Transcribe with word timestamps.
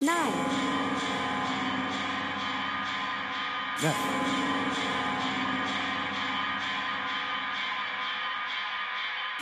Nine. 0.00 0.32
Nine. 3.82 3.94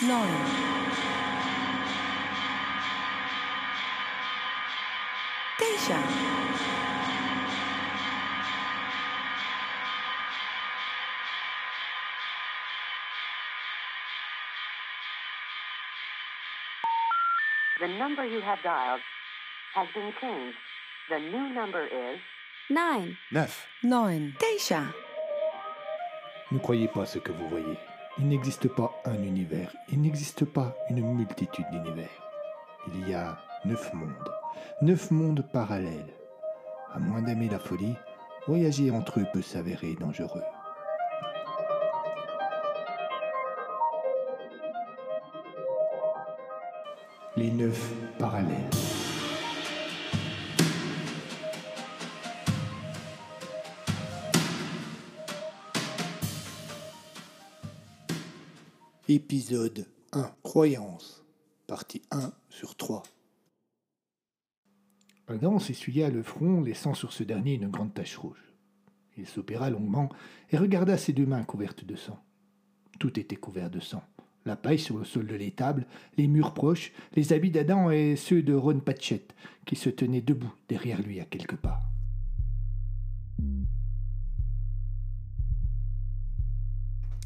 Neun. 0.00 0.32
Geisha. 5.58 6.00
The 17.78 17.88
number 17.88 18.24
you 18.24 18.40
have 18.40 18.62
dialed 18.62 19.02
has 19.76 19.88
been 19.94 20.10
changed. 20.22 20.56
The 21.10 21.18
new 21.18 21.52
number 21.52 21.84
is 21.84 22.18
9. 22.70 23.14
9. 23.30 23.66
9. 23.84 24.32
Ne 26.50 26.58
croyez 26.58 26.88
pas 26.88 27.04
ce 27.04 27.18
que 27.18 27.30
vous 27.30 27.48
voyez. 27.48 27.76
Il 28.18 28.28
n'existe 28.28 28.68
pas 28.68 28.90
un 29.04 29.22
univers, 29.22 29.70
il 29.92 30.00
n'existe 30.00 30.46
pas 30.46 30.74
une 30.88 31.02
multitude 31.02 31.66
d'univers. 31.70 32.08
Il 32.88 33.06
y 33.06 33.12
a 33.12 33.36
neuf 33.66 33.92
mondes, 33.92 34.32
neuf 34.80 35.10
mondes 35.10 35.44
parallèles. 35.52 36.14
À 36.94 36.98
moins 36.98 37.20
d'aimer 37.20 37.50
la 37.50 37.58
folie, 37.58 37.94
voyager 38.46 38.90
entre 38.90 39.20
eux 39.20 39.26
peut 39.34 39.42
s'avérer 39.42 39.94
dangereux. 40.00 40.44
Les 47.36 47.50
neuf 47.50 47.92
parallèles. 48.18 48.95
Épisode 59.08 59.86
1 60.10 60.32
Croyance 60.42 61.24
Partie 61.68 62.02
1 62.10 62.32
sur 62.48 62.74
3 62.74 63.04
Adam 65.28 65.60
s'essuya 65.60 66.10
le 66.10 66.24
front, 66.24 66.60
laissant 66.60 66.92
sur 66.92 67.12
ce 67.12 67.22
dernier 67.22 67.54
une 67.54 67.68
grande 67.68 67.94
tache 67.94 68.16
rouge. 68.16 68.52
Il 69.16 69.28
s'opéra 69.28 69.70
longuement 69.70 70.08
et 70.50 70.56
regarda 70.56 70.98
ses 70.98 71.12
deux 71.12 71.24
mains 71.24 71.44
couvertes 71.44 71.84
de 71.84 71.94
sang. 71.94 72.18
Tout 72.98 73.20
était 73.20 73.36
couvert 73.36 73.70
de 73.70 73.78
sang. 73.78 74.02
La 74.44 74.56
paille 74.56 74.80
sur 74.80 74.98
le 74.98 75.04
sol 75.04 75.28
de 75.28 75.36
l'étable, 75.36 75.86
les 76.16 76.26
murs 76.26 76.52
proches, 76.52 76.92
les 77.14 77.32
habits 77.32 77.52
d'Adam 77.52 77.92
et 77.92 78.16
ceux 78.16 78.42
de 78.42 78.54
Ron 78.54 78.80
Patchett, 78.80 79.36
qui 79.66 79.76
se 79.76 79.88
tenaient 79.88 80.20
debout 80.20 80.52
derrière 80.68 81.00
lui 81.00 81.20
à 81.20 81.24
quelques 81.24 81.54
pas. 81.54 81.80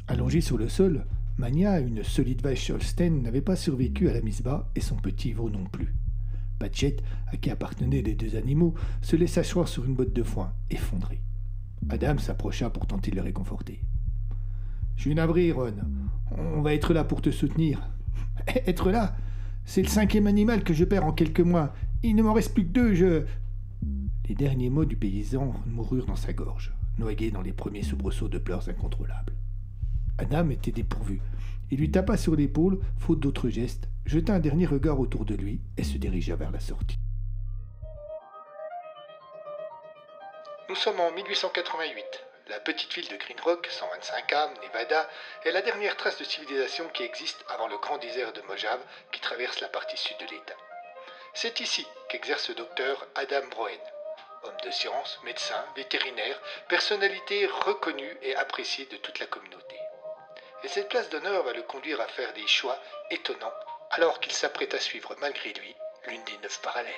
Allongé 0.08 0.42
sur 0.42 0.58
le 0.58 0.68
sol, 0.68 1.06
Mania, 1.40 1.80
une 1.80 2.04
solide 2.04 2.42
vache 2.42 2.68
Holstein, 2.68 3.22
n'avait 3.22 3.40
pas 3.40 3.56
survécu 3.56 4.10
à 4.10 4.12
la 4.12 4.20
mise 4.20 4.42
bas 4.42 4.70
et 4.76 4.82
son 4.82 4.96
petit 4.96 5.32
veau 5.32 5.48
non 5.48 5.64
plus. 5.64 5.94
Patchett, 6.58 7.02
à 7.28 7.38
qui 7.38 7.48
appartenaient 7.48 8.02
les 8.02 8.12
deux 8.12 8.36
animaux, 8.36 8.74
se 9.00 9.16
laissa 9.16 9.42
choir 9.42 9.66
sur 9.66 9.86
une 9.86 9.94
botte 9.94 10.12
de 10.12 10.22
foin, 10.22 10.52
effondré. 10.68 11.22
Adam 11.88 12.18
s'approcha 12.18 12.68
pour 12.68 12.86
tenter 12.86 13.10
de 13.10 13.16
le 13.16 13.22
réconforter. 13.22 13.80
Je 14.96 15.00
suis 15.00 15.14
navré, 15.14 15.50
Ron. 15.50 15.76
On 16.36 16.60
va 16.60 16.74
être 16.74 16.92
là 16.92 17.04
pour 17.04 17.22
te 17.22 17.30
soutenir. 17.30 17.88
Être 18.66 18.90
là? 18.90 19.16
C'est 19.64 19.80
le 19.80 19.88
cinquième 19.88 20.26
animal 20.26 20.62
que 20.62 20.74
je 20.74 20.84
perds 20.84 21.06
en 21.06 21.12
quelques 21.12 21.40
mois. 21.40 21.72
Il 22.02 22.16
ne 22.16 22.22
m'en 22.22 22.34
reste 22.34 22.52
plus 22.52 22.66
que 22.66 22.72
deux, 22.72 22.92
je. 22.92 23.24
Les 24.28 24.34
derniers 24.34 24.68
mots 24.68 24.84
du 24.84 24.96
paysan 24.96 25.54
moururent 25.66 26.04
dans 26.04 26.16
sa 26.16 26.34
gorge, 26.34 26.74
noyés 26.98 27.30
dans 27.30 27.40
les 27.40 27.54
premiers 27.54 27.82
soubresauts 27.82 28.28
de 28.28 28.36
pleurs 28.36 28.68
incontrôlables. 28.68 29.32
Adam 30.20 30.50
était 30.50 30.70
dépourvu. 30.70 31.22
Il 31.70 31.78
lui 31.78 31.90
tapa 31.90 32.18
sur 32.18 32.36
l'épaule, 32.36 32.78
faute 32.98 33.20
d'autres 33.20 33.48
gestes, 33.48 33.88
jeta 34.04 34.34
un 34.34 34.38
dernier 34.38 34.66
regard 34.66 35.00
autour 35.00 35.24
de 35.24 35.34
lui 35.34 35.60
et 35.78 35.82
se 35.82 35.96
dirigea 35.96 36.36
vers 36.36 36.50
la 36.50 36.60
sortie. 36.60 36.98
Nous 40.68 40.74
sommes 40.74 41.00
en 41.00 41.10
1888. 41.12 42.04
La 42.48 42.60
petite 42.60 42.92
ville 42.92 43.08
de 43.08 43.16
Green 43.16 43.40
Rock, 43.40 43.66
125 43.70 44.32
âmes, 44.34 44.54
Nevada, 44.62 45.08
est 45.44 45.52
la 45.52 45.62
dernière 45.62 45.96
trace 45.96 46.18
de 46.18 46.24
civilisation 46.24 46.86
qui 46.92 47.02
existe 47.02 47.42
avant 47.48 47.68
le 47.68 47.78
grand 47.78 47.96
désert 47.96 48.34
de 48.34 48.42
Mojave 48.42 48.80
qui 49.12 49.22
traverse 49.22 49.60
la 49.60 49.68
partie 49.68 49.96
sud 49.96 50.18
de 50.18 50.26
l'État. 50.26 50.56
C'est 51.32 51.60
ici 51.60 51.86
qu'exerce 52.10 52.50
le 52.50 52.56
docteur 52.56 53.06
Adam 53.14 53.46
Broen. 53.52 53.72
Homme 54.42 54.60
de 54.64 54.70
science, 54.70 55.18
médecin, 55.24 55.64
vétérinaire, 55.76 56.38
personnalité 56.68 57.46
reconnue 57.46 58.18
et 58.20 58.36
appréciée 58.36 58.84
de 58.86 58.96
toute 58.98 59.18
la 59.18 59.26
communauté. 59.26 59.76
Et 60.62 60.68
cette 60.68 60.90
place 60.90 61.08
d'honneur 61.08 61.42
va 61.42 61.54
le 61.54 61.62
conduire 61.62 62.00
à 62.00 62.06
faire 62.06 62.34
des 62.34 62.46
choix 62.46 62.76
étonnants 63.10 63.52
alors 63.92 64.20
qu'il 64.20 64.32
s'apprête 64.32 64.74
à 64.74 64.78
suivre 64.78 65.16
malgré 65.20 65.54
lui 65.54 65.74
l'une 66.06 66.22
des 66.24 66.38
neuf 66.42 66.60
parallèles. 66.62 66.92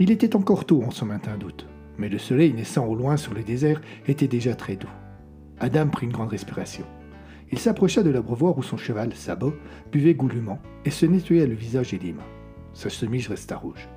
Il 0.00 0.10
était 0.10 0.34
encore 0.34 0.66
tôt 0.66 0.82
en 0.82 0.90
ce 0.90 1.04
matin 1.04 1.36
d'août, 1.36 1.64
mais 1.96 2.08
le 2.08 2.18
soleil 2.18 2.52
naissant 2.52 2.86
au 2.86 2.96
loin 2.96 3.16
sur 3.16 3.34
le 3.34 3.44
désert 3.44 3.80
était 4.08 4.26
déjà 4.26 4.56
très 4.56 4.74
doux. 4.74 4.90
Adam 5.60 5.88
prit 5.88 6.06
une 6.06 6.12
grande 6.12 6.30
respiration. 6.30 6.84
Il 7.52 7.58
s'approcha 7.58 8.02
de 8.02 8.10
l'abreuvoir 8.10 8.56
où 8.56 8.62
son 8.62 8.78
cheval, 8.78 9.14
Sabot, 9.14 9.54
buvait 9.92 10.14
goulûment 10.14 10.58
et 10.86 10.90
se 10.90 11.04
nettoya 11.04 11.46
le 11.46 11.54
visage 11.54 11.92
et 11.92 11.98
les 11.98 12.12
mains. 12.12 12.22
Sa 12.72 12.88
chemise 12.88 13.28
resta 13.28 13.56
rouge. 13.56 13.88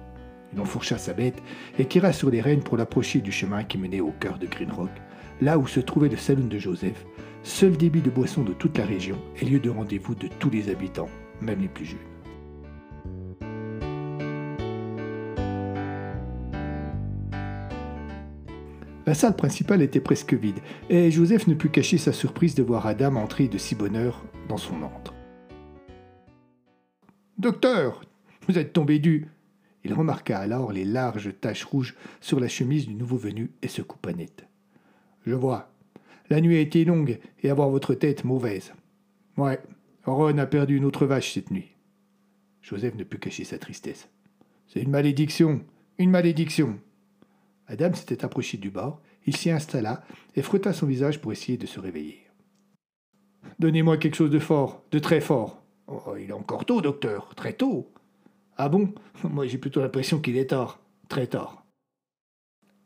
Il 0.54 0.60
enfourcha 0.60 0.98
sa 0.98 1.14
bête 1.14 1.42
et 1.80 1.86
tira 1.86 2.12
sur 2.12 2.30
les 2.30 2.42
rênes 2.42 2.64
pour 2.64 2.76
l'approcher 2.76 3.22
du 3.22 3.32
chemin 3.32 3.64
qui 3.64 3.78
menait 3.78 4.02
au 4.02 4.12
cœur 4.20 4.38
de 4.38 4.46
Green 4.46 4.72
Rock, 4.72 4.92
là 5.42 5.58
où 5.58 5.68
se 5.68 5.80
trouvait 5.80 6.10
le 6.10 6.18
saloon 6.18 6.48
de 6.48 6.60
Joseph, 6.60 7.06
seul 7.44 7.78
débit 7.78 8.02
de 8.02 8.10
boisson 8.10 8.44
de 8.44 8.54
toute 8.54 8.78
la 8.78 8.86
région 8.86 9.18
et 9.42 9.46
lieu 9.46 9.60
de 9.60 9.70
rendez-vous 9.70 10.16
de 10.16 10.28
tous 10.40 10.50
les 10.50 10.70
habitants, 10.70 11.10
même 11.42 11.62
les 11.62 11.70
plus 11.70 11.86
jeunes. 11.86 12.15
La 19.06 19.14
salle 19.14 19.36
principale 19.36 19.84
était 19.84 20.00
presque 20.00 20.34
vide, 20.34 20.60
et 20.90 21.12
Joseph 21.12 21.46
ne 21.48 21.54
put 21.54 21.70
cacher 21.70 22.00
sa 22.00 22.12
surprise 22.12 22.56
de 22.56 22.64
voir 22.64 22.88
Adam 22.88 23.18
entrer 23.18 23.48
de 23.48 23.60
si 23.60 23.76
bonne 23.76 23.96
heure 23.96 24.24
dans 24.50 24.58
son 24.58 24.82
antre. 24.82 25.14
Docteur, 27.38 28.02
vous 28.48 28.58
êtes 28.58 28.74
tombé 28.74 28.98
du. 28.98 29.28
Il 29.84 29.94
remarqua 29.94 30.40
alors 30.40 30.72
les 30.72 30.86
larges 30.86 31.34
taches 31.40 31.66
rouges 31.66 31.96
sur 32.20 32.40
la 32.40 32.48
chemise 32.48 32.88
du 32.88 32.96
nouveau 32.96 33.18
venu 33.18 33.52
et 33.62 33.68
se 33.68 33.84
coupa 33.84 34.14
net. 34.14 34.48
Je 35.28 35.36
vois. 35.36 35.72
La 36.32 36.42
nuit 36.42 36.58
a 36.58 36.62
été 36.62 36.84
longue 36.86 37.20
et 37.44 37.50
avoir 37.52 37.70
votre 37.70 37.94
tête 37.94 38.24
mauvaise. 38.24 38.74
Ouais, 39.38 39.60
Ron 40.06 40.40
a 40.40 40.48
perdu 40.48 40.78
une 40.78 40.86
autre 40.86 41.06
vache 41.06 41.34
cette 41.34 41.52
nuit. 41.52 41.72
Joseph 42.64 42.96
ne 42.96 43.04
put 43.04 43.20
cacher 43.20 43.44
sa 43.44 43.60
tristesse. 43.60 44.10
C'est 44.68 44.82
une 44.82 44.90
malédiction, 44.90 45.62
une 46.00 46.10
malédiction. 46.10 46.80
Adam 47.68 47.94
s'était 47.94 48.24
approché 48.24 48.58
du 48.58 48.70
bord, 48.70 49.02
il 49.26 49.36
s'y 49.36 49.50
installa 49.50 50.04
et 50.36 50.42
frotta 50.42 50.74
son 50.74 50.86
visage 50.86 51.20
pour 51.20 51.32
essayer 51.32 51.58
de 51.58 51.66
se 51.66 51.80
réveiller. 51.80 52.22
Donnez-moi 53.60 53.98
quelque 53.98 54.16
chose 54.16 54.32
de 54.32 54.40
fort, 54.40 54.84
de 54.92 55.00
très 55.00 55.22
fort. 55.22 55.64
Oh, 55.88 56.16
il 56.20 56.30
est 56.30 56.34
encore 56.34 56.66
tôt, 56.66 56.82
docteur, 56.82 57.34
très 57.36 57.54
tôt. 57.54 57.92
Ah 58.58 58.70
bon? 58.70 58.94
Moi 59.24 59.48
j'ai 59.48 59.58
plutôt 59.58 59.82
l'impression 59.82 60.20
qu'il 60.20 60.38
est 60.38 60.48
tard, 60.48 60.80
très 61.10 61.28
tard. 61.28 61.66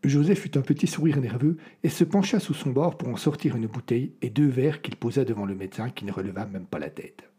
Joseph 0.03 0.45
eut 0.45 0.57
un 0.57 0.61
petit 0.61 0.87
sourire 0.87 1.19
nerveux 1.19 1.57
et 1.83 1.89
se 1.89 2.05
pencha 2.05 2.39
sous 2.39 2.53
son 2.53 2.69
bord 2.69 2.97
pour 2.97 3.09
en 3.09 3.17
sortir 3.17 3.57
une 3.57 3.67
bouteille 3.67 4.13
et 4.21 4.29
deux 4.29 4.47
verres 4.47 4.81
qu'il 4.81 4.95
posa 4.95 5.25
devant 5.25 5.45
le 5.45 5.55
médecin 5.55 5.89
qui 5.89 6.05
ne 6.05 6.11
releva 6.13 6.45
même 6.45 6.65
pas 6.65 6.79
la 6.79 6.89
tête. 6.89 7.29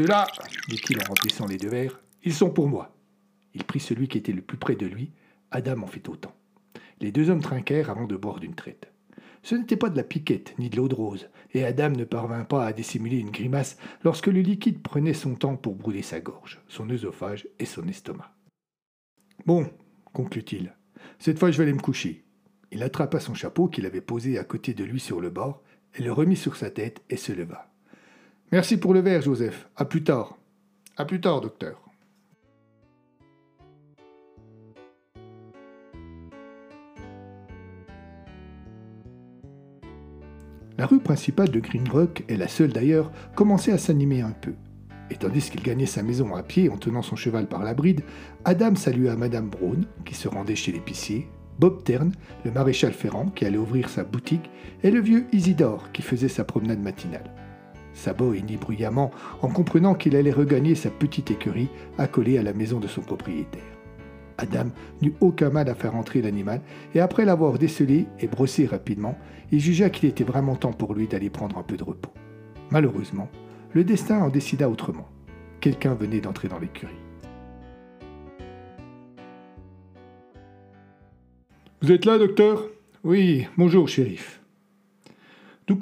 Ceux-là, 0.00 0.26
dit-il 0.70 0.98
en 0.98 1.04
remplissant 1.08 1.46
les 1.46 1.58
deux 1.58 1.68
verres, 1.68 2.00
ils 2.22 2.32
sont 2.32 2.48
pour 2.48 2.68
moi. 2.68 2.96
Il 3.52 3.64
prit 3.64 3.80
celui 3.80 4.08
qui 4.08 4.16
était 4.16 4.32
le 4.32 4.40
plus 4.40 4.56
près 4.56 4.74
de 4.74 4.86
lui. 4.86 5.12
Adam 5.50 5.82
en 5.82 5.86
fit 5.86 6.02
autant. 6.08 6.34
Les 7.00 7.12
deux 7.12 7.28
hommes 7.28 7.42
trinquèrent 7.42 7.90
avant 7.90 8.06
de 8.06 8.16
boire 8.16 8.40
d'une 8.40 8.54
traite. 8.54 8.90
Ce 9.42 9.54
n'était 9.54 9.76
pas 9.76 9.90
de 9.90 9.98
la 9.98 10.02
piquette 10.02 10.54
ni 10.58 10.70
de 10.70 10.78
l'eau 10.78 10.88
de 10.88 10.94
rose, 10.94 11.28
et 11.52 11.66
Adam 11.66 11.90
ne 11.90 12.04
parvint 12.04 12.44
pas 12.44 12.64
à 12.64 12.72
dissimuler 12.72 13.18
une 13.18 13.30
grimace 13.30 13.76
lorsque 14.02 14.28
le 14.28 14.40
liquide 14.40 14.80
prenait 14.80 15.12
son 15.12 15.34
temps 15.34 15.56
pour 15.56 15.74
brûler 15.74 16.00
sa 16.00 16.18
gorge, 16.18 16.62
son 16.66 16.88
œsophage 16.88 17.46
et 17.58 17.66
son 17.66 17.86
estomac. 17.86 18.34
Bon, 19.44 19.68
conclut-il, 20.14 20.74
cette 21.18 21.38
fois 21.38 21.50
je 21.50 21.58
vais 21.58 21.64
aller 21.64 21.74
me 21.74 21.78
coucher. 21.78 22.24
Il 22.70 22.82
attrapa 22.82 23.20
son 23.20 23.34
chapeau 23.34 23.68
qu'il 23.68 23.84
avait 23.84 24.00
posé 24.00 24.38
à 24.38 24.44
côté 24.44 24.72
de 24.72 24.84
lui 24.84 24.98
sur 24.98 25.20
le 25.20 25.28
bord, 25.28 25.62
et 25.94 26.02
le 26.02 26.12
remit 26.12 26.36
sur 26.36 26.56
sa 26.56 26.70
tête 26.70 27.02
et 27.10 27.18
se 27.18 27.32
leva. 27.32 27.69
Merci 28.52 28.78
pour 28.78 28.94
le 28.94 29.00
verre, 29.00 29.22
Joseph. 29.22 29.68
À 29.76 29.84
plus 29.84 30.02
tard. 30.02 30.36
À 30.96 31.04
plus 31.04 31.20
tard, 31.20 31.40
docteur. 31.40 31.80
La 40.76 40.86
rue 40.86 40.98
principale 40.98 41.50
de 41.50 41.60
Greenbrook, 41.60 42.24
et 42.28 42.36
la 42.36 42.48
seule 42.48 42.72
d'ailleurs, 42.72 43.12
commençait 43.36 43.70
à 43.70 43.78
s'animer 43.78 44.22
un 44.22 44.32
peu. 44.32 44.54
Et 45.10 45.16
tandis 45.16 45.50
qu'il 45.50 45.62
gagnait 45.62 45.86
sa 45.86 46.02
maison 46.02 46.34
à 46.34 46.42
pied 46.42 46.70
en 46.70 46.76
tenant 46.76 47.02
son 47.02 47.16
cheval 47.16 47.46
par 47.46 47.62
la 47.62 47.74
bride, 47.74 48.00
Adam 48.44 48.74
salua 48.74 49.14
Madame 49.14 49.48
Brown, 49.50 49.84
qui 50.04 50.14
se 50.14 50.26
rendait 50.26 50.56
chez 50.56 50.72
l'épicier, 50.72 51.28
Bob 51.58 51.84
Tern, 51.84 52.12
le 52.44 52.50
maréchal 52.50 52.92
Ferrand, 52.94 53.26
qui 53.26 53.44
allait 53.44 53.58
ouvrir 53.58 53.90
sa 53.90 54.02
boutique, 54.02 54.50
et 54.82 54.90
le 54.90 55.00
vieux 55.00 55.26
Isidore, 55.32 55.92
qui 55.92 56.02
faisait 56.02 56.28
sa 56.28 56.44
promenade 56.44 56.80
matinale. 56.80 57.30
Sabot 57.92 58.34
hennit 58.34 58.56
bruyamment 58.56 59.10
en 59.42 59.48
comprenant 59.48 59.94
qu'il 59.94 60.16
allait 60.16 60.30
regagner 60.30 60.74
sa 60.74 60.90
petite 60.90 61.30
écurie 61.30 61.68
accolée 61.98 62.38
à 62.38 62.42
la 62.42 62.52
maison 62.52 62.80
de 62.80 62.88
son 62.88 63.02
propriétaire. 63.02 63.62
Adam 64.38 64.70
n'eut 65.02 65.14
aucun 65.20 65.50
mal 65.50 65.68
à 65.68 65.74
faire 65.74 65.94
entrer 65.94 66.22
l'animal, 66.22 66.62
et 66.94 67.00
après 67.00 67.24
l'avoir 67.24 67.58
décelé 67.58 68.06
et 68.20 68.26
brossé 68.26 68.64
rapidement, 68.66 69.18
il 69.52 69.60
jugea 69.60 69.90
qu'il 69.90 70.08
était 70.08 70.24
vraiment 70.24 70.56
temps 70.56 70.72
pour 70.72 70.94
lui 70.94 71.08
d'aller 71.08 71.28
prendre 71.30 71.58
un 71.58 71.62
peu 71.62 71.76
de 71.76 71.84
repos. 71.84 72.12
Malheureusement, 72.70 73.28
le 73.74 73.84
destin 73.84 74.20
en 74.20 74.28
décida 74.28 74.70
autrement. 74.70 75.08
Quelqu'un 75.60 75.94
venait 75.94 76.20
d'entrer 76.20 76.48
dans 76.48 76.58
l'écurie. 76.58 76.94
Vous 81.82 81.92
êtes 81.92 82.04
là, 82.04 82.18
docteur? 82.18 82.68
Oui, 83.04 83.46
bonjour, 83.56 83.88
shérif. 83.88 84.39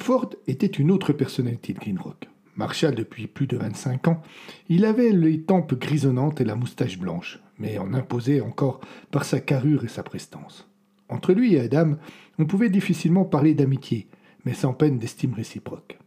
Ford 0.00 0.30
était 0.46 0.66
une 0.66 0.90
autre 0.90 1.12
personnalité 1.12 1.72
de 1.72 1.78
Greenrock. 1.78 2.28
Marshall 2.56 2.94
depuis 2.94 3.26
plus 3.26 3.46
de 3.46 3.56
25 3.56 4.08
ans, 4.08 4.22
il 4.68 4.84
avait 4.84 5.12
les 5.12 5.42
tempes 5.42 5.74
grisonnantes 5.74 6.40
et 6.40 6.44
la 6.44 6.56
moustache 6.56 6.98
blanche, 6.98 7.38
mais 7.58 7.78
en 7.78 7.94
imposait 7.94 8.40
encore 8.40 8.80
par 9.10 9.24
sa 9.24 9.40
carrure 9.40 9.84
et 9.84 9.88
sa 9.88 10.02
prestance. 10.02 10.68
Entre 11.08 11.32
lui 11.32 11.54
et 11.54 11.60
Adam, 11.60 11.96
on 12.38 12.46
pouvait 12.46 12.68
difficilement 12.68 13.24
parler 13.24 13.54
d'amitié, 13.54 14.08
mais 14.44 14.54
sans 14.54 14.74
peine 14.74 14.98
d'estime 14.98 15.34
réciproque. 15.34 15.98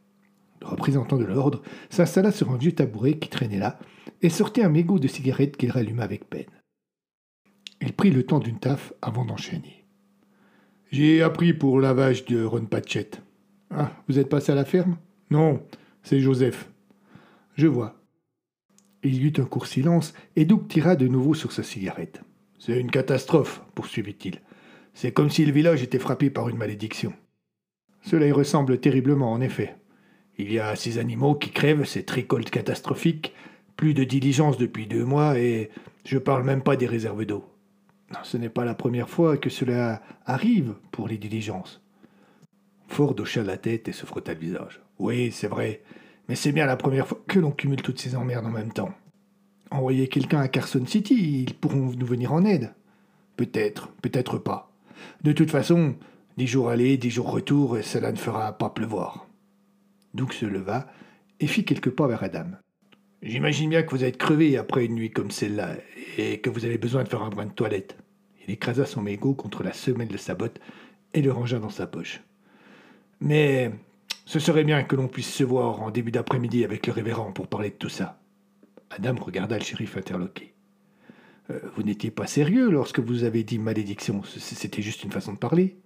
Le 0.62 0.68
représentant 0.68 1.18
de 1.18 1.26
l'ordre 1.26 1.62
s'installa 1.90 2.32
sur 2.32 2.52
un 2.52 2.58
vieux 2.58 2.74
tabouret 2.74 3.18
qui 3.18 3.30
traînait 3.30 3.58
là 3.58 3.80
et 4.22 4.30
sortit 4.30 4.62
un 4.62 4.70
mégot 4.70 5.00
de 5.00 5.08
cigarette 5.08 5.58
qu'il 5.58 5.72
ralluma 5.72 6.04
avec 6.04 6.30
peine. 6.30 6.46
Il 7.82 7.94
prit 7.94 8.12
le 8.12 8.24
temps 8.24 8.40
d'une 8.40 8.60
taffe 8.60 8.94
avant 9.02 9.26
d'enchaîner. 9.26 9.86
J'ai 10.92 11.24
appris 11.24 11.54
pour 11.54 11.80
lavage 11.80 12.26
de 12.26 12.44
Ron 12.44 12.66
Patchett. 12.66 13.22
Ah, 13.74 13.92
vous 14.08 14.20
êtes 14.20 14.30
passé 14.30 14.52
à 14.52 14.56
la 14.56 14.66
ferme? 14.66 14.98
Non, 15.30 15.64
c'est 16.04 16.20
Joseph. 16.20 16.70
Je 17.56 17.68
vois. 17.68 17.96
Il 19.04 19.16
y 19.16 19.28
eut 19.28 19.34
un 19.38 19.46
court 19.46 19.66
silence, 19.66 20.14
et 20.36 20.46
Doug 20.46 20.68
tira 20.68 20.96
de 20.96 21.08
nouveau 21.08 21.34
sur 21.34 21.52
sa 21.52 21.64
cigarette. 21.64 22.22
C'est 22.60 22.80
une 22.80 22.92
catastrophe, 22.92 23.64
poursuivit-il. 23.74 24.42
C'est 24.94 25.14
comme 25.14 25.30
si 25.30 25.46
le 25.46 25.54
village 25.54 25.82
était 25.82 26.00
frappé 26.00 26.30
par 26.30 26.50
une 26.50 26.58
malédiction. 26.58 27.14
Cela 28.02 28.28
y 28.28 28.32
ressemble 28.32 28.80
terriblement, 28.80 29.32
en 29.32 29.42
effet. 29.42 29.76
Il 30.38 30.52
y 30.52 30.60
a 30.60 30.76
ces 30.76 30.98
animaux 30.98 31.36
qui 31.36 31.52
crèvent, 31.52 31.86
cette 31.86 32.12
récolte 32.12 32.50
catastrophique, 32.50 33.34
plus 33.78 33.94
de 33.94 34.04
diligence 34.04 34.58
depuis 34.58 34.86
deux 34.86 35.06
mois, 35.06 35.40
et 35.40 35.70
je 36.06 36.18
parle 36.18 36.44
même 36.44 36.62
pas 36.62 36.76
des 36.76 36.88
réserves 36.88 37.26
d'eau. 37.26 37.46
Ce 38.24 38.36
n'est 38.36 38.50
pas 38.50 38.66
la 38.66 38.76
première 38.76 39.10
fois 39.10 39.38
que 39.38 39.50
cela 39.50 40.02
arrive 40.26 40.76
pour 40.92 41.08
les 41.08 41.18
diligences. 41.18 41.82
Ford 42.92 43.16
hocha 43.18 43.42
la 43.42 43.58
tête 43.58 43.88
et 43.88 43.94
se 43.94 44.06
frotta 44.06 44.34
le 44.34 44.40
visage. 44.40 44.82
Oui, 45.00 45.32
c'est 45.32 45.48
vrai, 45.48 45.82
mais 46.28 46.36
c'est 46.36 46.52
bien 46.52 46.66
la 46.66 46.76
première 46.76 47.08
fois 47.08 47.24
que 47.26 47.40
l'on 47.40 47.52
cumule 47.52 47.82
toutes 47.82 48.00
ces 48.00 48.18
emmerdes 48.18 48.46
en 48.46 48.52
même 48.52 48.74
temps. 48.74 48.94
Envoyez 49.72 50.10
quelqu'un 50.10 50.42
à 50.42 50.50
Carson 50.50 50.86
City, 50.86 51.46
ils 51.48 51.54
pourront 51.54 51.94
nous 51.98 52.06
venir 52.06 52.34
en 52.34 52.44
aide. 52.44 52.74
Peut-être, 53.38 53.88
peut-être 54.02 54.38
pas. 54.38 54.74
De 55.24 55.32
toute 55.32 55.52
façon, 55.52 55.96
dix 56.36 56.48
jours 56.48 56.70
aller, 56.70 56.98
dix 56.98 57.10
jours 57.10 57.32
retour, 57.32 57.78
cela 57.82 58.12
ne 58.12 58.18
fera 58.18 58.58
pas 58.58 58.70
pleuvoir. 58.70 59.26
Doug 60.14 60.34
se 60.34 60.46
leva 60.46 60.88
et 61.40 61.48
fit 61.48 61.64
quelques 61.64 61.92
pas 61.92 62.08
vers 62.08 62.24
Adam. 62.24 62.48
J'imagine 63.22 63.70
bien 63.70 63.84
que 63.84 63.92
vous 63.92 64.04
êtes 64.04 64.18
crevé 64.18 64.58
après 64.58 64.86
une 64.86 64.96
nuit 64.96 65.12
comme 65.12 65.32
celle-là 65.32 65.78
et 66.18 66.42
que 66.42 66.50
vous 66.50 66.66
avez 66.66 66.78
besoin 66.78 67.06
de 67.06 67.10
faire 67.10 67.24
un 67.24 67.30
brin 67.30 67.46
de 67.46 67.54
toilette. 67.54 67.96
Il 68.46 68.54
écrasa 68.54 68.86
son 68.86 69.02
mégot 69.02 69.34
contre 69.34 69.64
la 69.64 69.72
semelle 69.72 70.10
de 70.10 70.18
sa 70.18 70.36
botte 70.36 70.60
et 71.14 71.22
le 71.22 71.32
rangea 71.32 71.58
dans 71.58 71.70
sa 71.70 71.88
poche. 71.88 72.22
Mais 73.22 73.72
ce 74.26 74.40
serait 74.40 74.64
bien 74.64 74.84
que 74.84 74.96
l'on 74.96 75.08
puisse 75.08 75.32
se 75.32 75.44
voir 75.44 75.82
en 75.82 75.92
début 75.92 76.12
d'après-midi 76.12 76.66
avec 76.66 76.88
le 76.88 76.94
révérend 76.94 77.32
pour 77.32 77.48
parler 77.48 77.70
de 77.70 77.76
tout 77.76 77.90
ça. 77.90 78.20
Adam 78.90 79.16
regarda 79.16 79.58
le 79.58 79.64
shérif 79.64 79.96
interloqué. 79.96 80.54
Euh, 81.52 81.60
vous 81.76 81.84
n'étiez 81.84 82.12
pas 82.12 82.28
sérieux 82.28 82.70
lorsque 82.70 83.00
vous 83.00 83.24
avez 83.24 83.44
dit 83.44 83.60
malédiction, 83.60 84.22
c'était 84.24 84.82
juste 84.82 85.04
une 85.04 85.12
façon 85.12 85.34
de 85.34 85.38
parler. 85.38 85.78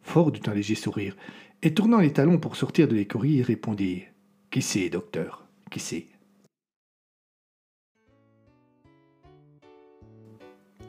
Ford 0.00 0.32
eut 0.34 0.48
un 0.48 0.54
léger 0.54 0.74
sourire, 0.74 1.14
et 1.62 1.74
tournant 1.74 2.00
les 2.00 2.12
talons 2.12 2.38
pour 2.38 2.56
sortir 2.56 2.88
de 2.88 2.94
l'écurie, 2.94 3.42
répondit 3.42 4.04
Qui 4.50 4.62
sait, 4.62 4.88
docteur? 4.88 5.46
Qui 5.70 5.78
sait 5.78 6.06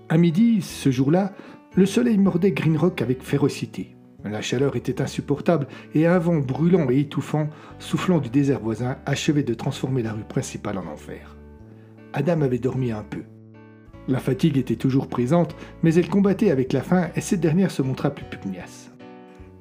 À 0.10 0.18
midi, 0.18 0.62
ce 0.62 0.92
jour-là, 0.92 1.34
le 1.76 1.86
soleil 1.86 2.18
mordait 2.18 2.52
Green 2.52 2.78
Rock 2.78 3.02
avec 3.02 3.22
férocité. 3.22 3.96
La 4.24 4.42
chaleur 4.42 4.76
était 4.76 5.02
insupportable 5.02 5.68
et 5.94 6.08
un 6.08 6.18
vent 6.18 6.38
brûlant 6.38 6.90
et 6.90 7.00
étouffant, 7.00 7.50
soufflant 7.80 8.20
du 8.20 8.30
désert 8.30 8.62
voisin, 8.62 8.98
achevait 9.06 9.44
de 9.44 9.54
transformer 9.54 10.02
la 10.02 10.14
rue 10.14 10.24
principale 10.24 10.78
en 10.78 10.88
enfer. 10.88 11.36
Adam 12.14 12.42
avait 12.42 12.60
dormi 12.60 12.92
un 12.92 13.04
peu. 13.04 13.24
La 14.08 14.20
fatigue 14.20 14.58
était 14.58 14.76
toujours 14.76 15.08
présente, 15.08 15.56
mais 15.82 15.96
elle 15.96 16.10
combattait 16.10 16.52
avec 16.52 16.74
la 16.74 16.82
faim 16.82 17.10
et 17.16 17.22
cette 17.22 17.42
dernière 17.42 17.72
se 17.72 17.82
montra 17.82 18.12
plus 18.12 18.26
pugnace. 18.26 18.92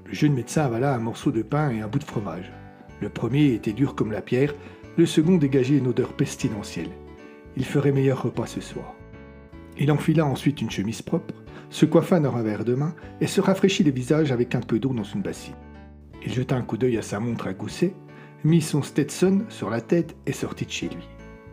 Le 0.06 0.14
jeune 0.14 0.34
médecin 0.34 0.64
avala 0.64 0.94
un 0.94 0.98
morceau 0.98 1.32
de 1.32 1.42
pain 1.42 1.70
et 1.70 1.80
un 1.80 1.88
bout 1.88 1.98
de 1.98 2.04
fromage. 2.04 2.52
Le 3.00 3.08
premier 3.08 3.52
était 3.54 3.72
dur 3.72 3.94
comme 3.94 4.12
la 4.12 4.22
pierre, 4.22 4.54
le 4.96 5.06
second 5.06 5.38
dégageait 5.38 5.78
une 5.78 5.88
odeur 5.88 6.12
pestilentielle. 6.12 6.90
Il 7.56 7.64
ferait 7.64 7.92
meilleur 7.92 8.22
repas 8.22 8.46
ce 8.46 8.60
soir. 8.60 8.94
Il 9.78 9.90
enfila 9.90 10.26
ensuite 10.26 10.60
une 10.60 10.70
chemise 10.70 11.02
propre, 11.02 11.34
se 11.72 11.86
coiffa 11.86 12.20
d'un 12.20 12.28
revers 12.28 12.64
de 12.64 12.74
main 12.74 12.94
et 13.20 13.26
se 13.26 13.40
rafraîchit 13.40 13.82
le 13.82 13.90
visage 13.90 14.30
avec 14.30 14.54
un 14.54 14.60
peu 14.60 14.78
d'eau 14.78 14.92
dans 14.92 15.02
une 15.02 15.22
bassine. 15.22 15.54
Il 16.24 16.32
jeta 16.32 16.54
un 16.54 16.62
coup 16.62 16.76
d'œil 16.76 16.98
à 16.98 17.02
sa 17.02 17.18
montre 17.18 17.46
à 17.46 17.54
gousset, 17.54 17.94
mit 18.44 18.60
son 18.60 18.82
Stetson 18.82 19.44
sur 19.48 19.70
la 19.70 19.80
tête 19.80 20.14
et 20.26 20.32
sortit 20.32 20.66
de 20.66 20.70
chez 20.70 20.88
lui. 20.88 21.08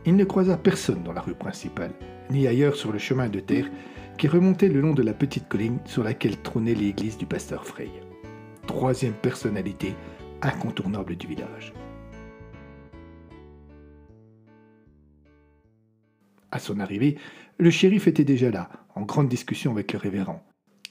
Il 0.05 0.17
ne 0.17 0.25
croisa 0.25 0.57
personne 0.57 1.03
dans 1.03 1.13
la 1.13 1.21
rue 1.21 1.35
principale, 1.35 1.93
ni 2.29 2.47
ailleurs 2.47 2.75
sur 2.75 2.91
le 2.91 2.99
chemin 2.99 3.29
de 3.29 3.39
terre 3.39 3.69
qui 4.17 4.27
remontait 4.27 4.67
le 4.67 4.81
long 4.81 4.93
de 4.93 5.03
la 5.03 5.13
petite 5.13 5.47
colline 5.47 5.79
sur 5.85 6.03
laquelle 6.03 6.37
trônait 6.41 6.75
l'église 6.75 7.17
du 7.17 7.25
pasteur 7.25 7.65
Frey. 7.65 7.89
Troisième 8.67 9.13
personnalité 9.13 9.95
incontournable 10.41 11.15
du 11.15 11.27
village. 11.27 11.73
À 16.51 16.59
son 16.59 16.79
arrivée, 16.79 17.17
le 17.57 17.69
shérif 17.69 18.07
était 18.07 18.25
déjà 18.25 18.49
là, 18.49 18.69
en 18.99 19.05
grande 19.05 19.29
discussion 19.29 19.71
avec 19.71 19.93
le 19.93 19.99
révérend. 19.99 20.43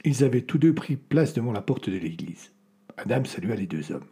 Ils 0.03 0.25
avaient 0.25 0.41
tous 0.41 0.57
deux 0.57 0.75
pris 0.75 0.97
place 0.97 1.35
devant 1.35 1.53
la 1.53 1.61
porte 1.61 1.91
de 1.91 1.99
l'église. 1.99 2.53
Adam 2.97 3.25
salua 3.25 3.55
les 3.55 3.67
deux 3.67 3.93
hommes. 3.93 4.09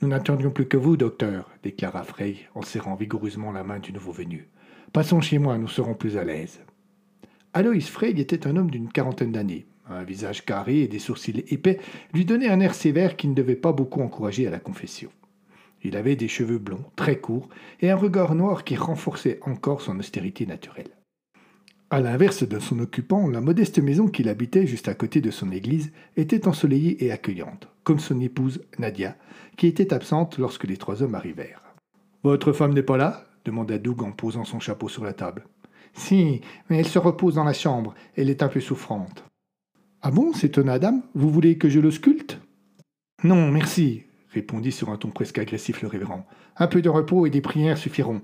Nous 0.00 0.08
n'attendions 0.08 0.50
plus 0.50 0.68
que 0.68 0.76
vous, 0.76 0.96
docteur, 0.96 1.50
déclara 1.64 2.04
Frey 2.04 2.36
en 2.54 2.62
serrant 2.62 2.94
vigoureusement 2.94 3.50
la 3.50 3.64
main 3.64 3.80
du 3.80 3.92
nouveau 3.92 4.12
venu. 4.12 4.48
Passons 4.92 5.20
chez 5.20 5.38
moi, 5.38 5.58
nous 5.58 5.66
serons 5.66 5.94
plus 5.94 6.16
à 6.16 6.24
l'aise. 6.24 6.60
Alois 7.52 7.80
Frey 7.80 8.10
était 8.10 8.46
un 8.46 8.56
homme 8.56 8.70
d'une 8.70 8.92
quarantaine 8.92 9.32
d'années. 9.32 9.66
Un 9.88 10.04
visage 10.04 10.44
carré 10.44 10.82
et 10.82 10.88
des 10.88 11.00
sourcils 11.00 11.44
épais 11.48 11.80
lui 12.14 12.24
donnaient 12.24 12.48
un 12.48 12.60
air 12.60 12.74
sévère 12.74 13.16
qui 13.16 13.26
ne 13.26 13.34
devait 13.34 13.56
pas 13.56 13.72
beaucoup 13.72 14.02
encourager 14.02 14.46
à 14.46 14.50
la 14.50 14.60
confession. 14.60 15.10
Il 15.82 15.96
avait 15.96 16.16
des 16.16 16.28
cheveux 16.28 16.58
blonds, 16.58 16.84
très 16.94 17.18
courts, 17.18 17.48
et 17.80 17.90
un 17.90 17.96
regard 17.96 18.36
noir 18.36 18.62
qui 18.62 18.76
renforçait 18.76 19.40
encore 19.42 19.80
son 19.80 19.98
austérité 19.98 20.46
naturelle. 20.46 20.95
À 21.88 22.00
l'inverse 22.00 22.42
de 22.42 22.58
son 22.58 22.80
occupant, 22.80 23.28
la 23.28 23.40
modeste 23.40 23.78
maison 23.78 24.08
qu'il 24.08 24.28
habitait 24.28 24.66
juste 24.66 24.88
à 24.88 24.94
côté 24.94 25.20
de 25.20 25.30
son 25.30 25.52
église 25.52 25.92
était 26.16 26.48
ensoleillée 26.48 27.04
et 27.04 27.12
accueillante, 27.12 27.68
comme 27.84 28.00
son 28.00 28.20
épouse 28.20 28.60
Nadia, 28.80 29.16
qui 29.56 29.68
était 29.68 29.94
absente 29.94 30.36
lorsque 30.38 30.64
les 30.64 30.78
trois 30.78 31.04
hommes 31.04 31.14
arrivèrent. 31.14 31.62
Votre 32.24 32.52
femme 32.52 32.74
n'est 32.74 32.82
pas 32.82 32.96
là? 32.96 33.24
demanda 33.44 33.78
Doug 33.78 34.02
en 34.02 34.10
posant 34.10 34.44
son 34.44 34.58
chapeau 34.58 34.88
sur 34.88 35.04
la 35.04 35.12
table. 35.12 35.44
Si, 35.94 36.40
mais 36.68 36.78
elle 36.78 36.88
se 36.88 36.98
repose 36.98 37.36
dans 37.36 37.44
la 37.44 37.52
chambre. 37.52 37.94
Elle 38.16 38.30
est 38.30 38.42
un 38.42 38.48
peu 38.48 38.58
souffrante. 38.58 39.22
Ah 40.02 40.10
bon 40.10 40.32
s'étonna 40.32 40.72
Adam. 40.72 41.02
Vous 41.14 41.30
voulez 41.30 41.56
que 41.56 41.68
je 41.68 41.78
l'ausculte 41.78 42.40
Non, 43.22 43.52
merci, 43.52 44.02
répondit 44.30 44.72
sur 44.72 44.90
un 44.90 44.96
ton 44.96 45.10
presque 45.10 45.38
agressif 45.38 45.82
le 45.82 45.88
révérend. 45.88 46.26
Un 46.56 46.66
peu 46.66 46.82
de 46.82 46.88
repos 46.88 47.26
et 47.26 47.30
des 47.30 47.40
prières 47.40 47.78
suffiront. 47.78 48.22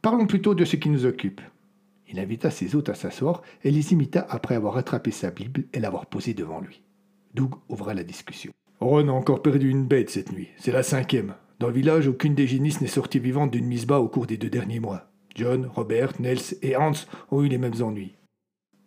Parlons 0.00 0.28
plutôt 0.28 0.54
de 0.54 0.64
ce 0.64 0.76
qui 0.76 0.90
nous 0.90 1.06
occupe. 1.06 1.40
Il 2.10 2.18
invita 2.18 2.50
ses 2.50 2.74
hôtes 2.74 2.88
à 2.88 2.94
s'asseoir 2.94 3.42
et 3.62 3.70
les 3.70 3.92
imita 3.92 4.26
après 4.28 4.56
avoir 4.56 4.76
attrapé 4.76 5.12
sa 5.12 5.30
Bible 5.30 5.64
et 5.72 5.78
l'avoir 5.78 6.06
posée 6.06 6.34
devant 6.34 6.60
lui. 6.60 6.82
Doug 7.34 7.54
ouvra 7.68 7.94
la 7.94 8.02
discussion. 8.02 8.50
Ron 8.80 9.08
a 9.08 9.12
encore 9.12 9.42
perdu 9.42 9.70
une 9.70 9.86
bête 9.86 10.10
cette 10.10 10.32
nuit. 10.32 10.48
C'est 10.56 10.72
la 10.72 10.82
cinquième. 10.82 11.34
Dans 11.60 11.68
le 11.68 11.74
village, 11.74 12.08
aucune 12.08 12.34
des 12.34 12.48
génisses 12.48 12.80
n'est 12.80 12.88
sortie 12.88 13.20
vivante 13.20 13.52
d'une 13.52 13.66
mise 13.66 13.86
bas 13.86 14.00
au 14.00 14.08
cours 14.08 14.26
des 14.26 14.38
deux 14.38 14.50
derniers 14.50 14.80
mois. 14.80 15.12
John, 15.36 15.66
Robert, 15.72 16.14
Nels 16.18 16.56
et 16.62 16.76
Hans 16.76 16.92
ont 17.30 17.42
eu 17.42 17.48
les 17.48 17.58
mêmes 17.58 17.80
ennuis. 17.80 18.16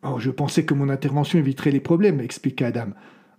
Oh, 0.03 0.20
je 0.20 0.32
pensais 0.32 0.65
que 0.65 0.74
mon 0.74 0.89
intervention 0.89 1.39
éviterait 1.39 1.72
les 1.72 1.80
problèmes, 1.80 2.20
expliqua 2.20 2.68
Adam. 2.68 2.89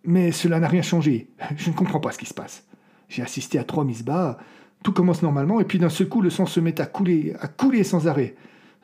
Mais 0.04 0.32
cela 0.32 0.60
n'a 0.60 0.68
rien 0.68 0.82
changé. 0.82 1.30
Je 1.56 1.68
ne 1.68 1.74
comprends 1.74 2.00
pas 2.00 2.12
ce 2.12 2.18
qui 2.18 2.26
se 2.26 2.34
passe. 2.34 2.66
J'ai 3.08 3.22
assisté 3.22 3.58
à 3.58 3.64
trois 3.64 3.84
mises 3.84 4.04
bas. 4.04 4.38
Tout 4.82 4.92
commence 4.92 5.22
normalement, 5.22 5.60
et 5.60 5.64
puis 5.64 5.78
d'un 5.78 5.90
seul 5.90 6.08
coup, 6.08 6.22
le 6.22 6.30
sang 6.30 6.46
se 6.46 6.60
met 6.60 6.80
à 6.80 6.86
couler, 6.86 7.34
à 7.40 7.48
couler 7.48 7.84
sans 7.84 8.06
arrêt. 8.06 8.34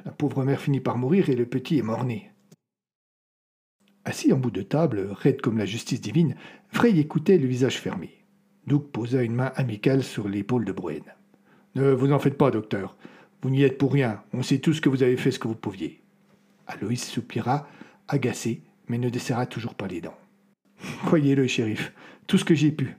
La 0.05 0.13
pauvre 0.13 0.45
mère 0.45 0.61
finit 0.61 0.81
par 0.81 0.97
mourir 0.97 1.29
et 1.29 1.37
le 1.37 1.47
petit 1.47 1.79
est 1.79 1.83
mort-né. 1.83 2.31
Assis 4.05 4.33
en 4.33 4.39
bout 4.39 4.51
de 4.51 4.63
table, 4.63 5.09
raide 5.13 5.41
comme 5.41 5.59
la 5.59 5.67
justice 5.67 6.01
divine, 6.01 6.37
Frey 6.69 6.97
écoutait 6.99 7.39
le 7.39 7.47
visage 7.47 7.79
fermé. 7.79 8.25
Doug 8.67 8.85
posa 8.91 9.23
une 9.23 9.35
main 9.35 9.53
amicale 9.57 10.03
sur 10.03 10.29
l'épaule 10.29 10.65
de 10.65 10.73
Bruen. 10.73 11.05
Ne 11.75 11.93
vous 11.93 12.13
en 12.13 12.19
faites 12.19 12.39
pas, 12.39 12.51
docteur. 12.51 12.97
Vous 13.43 13.51
n'y 13.51 13.63
êtes 13.63 13.79
pour 13.79 13.93
rien. 13.93 14.23
On 14.33 14.43
sait 14.43 14.59
tous 14.59 14.81
que 14.81 14.89
vous 14.89 15.03
avez 15.03 15.17
fait 15.17 15.31
ce 15.31 15.39
que 15.39 15.49
vous 15.49 15.55
pouviez. 15.55 16.03
Aloïs 16.67 17.05
soupira, 17.05 17.69
agacé, 18.09 18.63
mais 18.89 18.99
ne 18.99 19.09
desserra 19.09 19.47
toujours 19.47 19.75
pas 19.75 19.87
les 19.87 20.01
dents. 20.01 20.19
Croyez-le, 21.05 21.47
shérif, 21.47 21.93
tout 22.27 22.39
ce 22.39 22.45
que 22.45 22.55
j'ai 22.55 22.73
pu. 22.73 22.97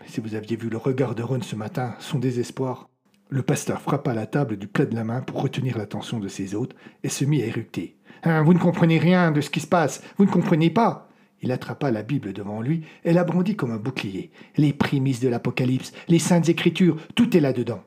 Mais 0.00 0.08
si 0.08 0.20
vous 0.20 0.34
aviez 0.34 0.56
vu 0.56 0.68
le 0.68 0.76
regard 0.76 1.14
de 1.14 1.22
Ron 1.22 1.42
ce 1.42 1.56
matin, 1.56 1.96
son 2.00 2.18
désespoir. 2.18 2.88
Le 3.30 3.42
pasteur 3.42 3.80
frappa 3.80 4.14
la 4.14 4.26
table 4.26 4.56
du 4.56 4.66
plat 4.66 4.86
de 4.86 4.94
la 4.94 5.04
main 5.04 5.20
pour 5.20 5.40
retenir 5.40 5.78
l'attention 5.78 6.20
de 6.20 6.28
ses 6.28 6.54
hôtes 6.54 6.76
et 7.02 7.08
se 7.08 7.24
mit 7.24 7.42
à 7.42 7.46
éructer. 7.46 7.96
Hein, 8.22 8.42
vous 8.42 8.54
ne 8.54 8.58
comprenez 8.58 8.98
rien 8.98 9.32
de 9.32 9.40
ce 9.40 9.50
qui 9.50 9.60
se 9.60 9.66
passe. 9.66 10.02
Vous 10.18 10.24
ne 10.24 10.30
comprenez 10.30 10.70
pas. 10.70 11.08
Il 11.42 11.52
attrapa 11.52 11.90
la 11.90 12.02
Bible 12.02 12.32
devant 12.32 12.60
lui 12.60 12.84
et 13.04 13.12
la 13.12 13.24
brandit 13.24 13.56
comme 13.56 13.72
un 13.72 13.78
bouclier. 13.78 14.30
Les 14.56 14.72
prémices 14.72 15.20
de 15.20 15.28
l'Apocalypse, 15.28 15.92
les 16.08 16.18
saintes 16.18 16.48
écritures, 16.48 16.96
tout 17.14 17.36
est 17.36 17.40
là-dedans. 17.40 17.82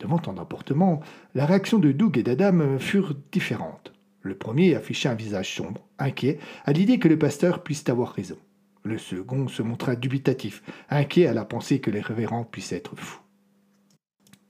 Devant 0.00 0.18
tant 0.18 0.32
d'emportement, 0.32 1.00
la 1.34 1.44
réaction 1.44 1.78
de 1.78 1.92
Doug 1.92 2.16
et 2.18 2.22
d'Adam 2.22 2.78
furent 2.78 3.16
différentes. 3.32 3.92
Le 4.22 4.36
premier 4.36 4.74
afficha 4.74 5.10
un 5.10 5.14
visage 5.14 5.54
sombre, 5.54 5.86
inquiet, 5.98 6.38
à 6.64 6.72
l'idée 6.72 6.98
que 6.98 7.08
le 7.08 7.18
pasteur 7.18 7.62
puisse 7.62 7.88
avoir 7.88 8.12
raison. 8.12 8.36
Le 8.84 8.98
second 8.98 9.48
se 9.48 9.62
montra 9.62 9.96
dubitatif, 9.96 10.62
inquiet 10.88 11.26
à 11.26 11.34
la 11.34 11.44
pensée 11.44 11.80
que 11.80 11.90
les 11.90 12.00
révérends 12.00 12.44
puissent 12.44 12.72
être 12.72 12.96
fous. 12.96 13.20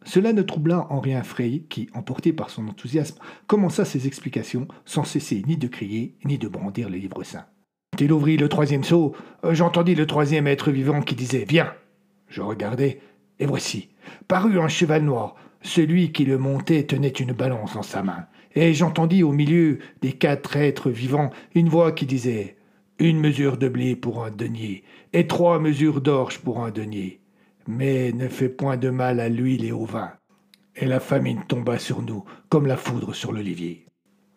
Cela 0.05 0.33
ne 0.33 0.43
troubla 0.43 0.87
en 0.91 1.01
rien 1.01 1.23
Frey, 1.23 1.65
qui, 1.69 1.89
emporté 1.93 2.33
par 2.33 2.51
son 2.51 2.69
enthousiasme, 2.69 3.19
commença 3.47 3.85
ses 3.85 4.07
explications 4.07 4.69
sans 4.85 5.05
cesser 5.05 5.43
ni 5.47 5.57
de 5.57 5.67
crier 5.67 6.17
ni 6.25 6.39
de 6.39 6.49
brandir 6.49 6.89
le 6.89 6.97
livre 6.97 7.23
saint. 7.25 7.47
Il 8.01 8.13
ouvrit 8.13 8.37
le 8.37 8.49
troisième 8.49 8.85
seau, 8.85 9.15
euh, 9.45 9.55
j'entendis 9.55 9.95
le 9.95 10.07
troisième 10.07 10.47
être 10.47 10.71
vivant 10.71 11.03
qui 11.03 11.17
disait 11.17 11.45
Viens 11.49 11.73
Je 12.29 12.43
regardai, 12.43 13.01
et 13.41 13.47
voici, 13.47 13.89
parut 14.29 14.61
un 14.61 14.69
cheval 14.69 15.03
noir. 15.03 15.35
Celui 15.63 16.13
qui 16.13 16.25
le 16.25 16.39
montait 16.39 16.85
tenait 16.85 17.09
une 17.09 17.33
balance 17.33 17.75
en 17.75 17.83
sa 17.83 18.05
main. 18.05 18.27
Et 18.55 18.73
j'entendis 18.75 19.25
au 19.25 19.33
milieu 19.33 19.79
des 20.01 20.13
quatre 20.13 20.57
êtres 20.57 20.91
vivants 20.91 21.31
une 21.55 21.69
voix 21.69 21.91
qui 21.91 22.07
disait 22.07 22.57
Une 23.01 23.19
mesure 23.19 23.57
de 23.57 23.69
blé 23.69 23.97
pour 23.97 24.25
un 24.25 24.31
denier, 24.31 24.85
et 25.13 25.27
trois 25.27 25.59
mesures 25.59 26.01
d'orge 26.01 26.39
pour 26.39 26.65
un 26.65 26.71
denier. 26.71 27.21
Mais 27.71 28.13
ne 28.13 28.29
fais 28.29 28.49
point 28.49 28.79
de 28.79 28.89
mal 28.89 29.21
à 29.21 29.29
l'huile 29.29 29.67
et 29.67 29.73
au 29.73 29.85
vin. 29.85 30.13
Et 30.75 30.87
la 30.87 31.01
famine 31.01 31.45
tomba 31.47 31.79
sur 31.79 32.01
nous, 32.01 32.25
comme 32.49 32.67
la 32.67 32.79
foudre 32.79 33.15
sur 33.15 33.31
l'olivier. 33.31 33.85